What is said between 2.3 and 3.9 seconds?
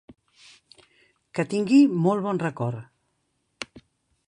record!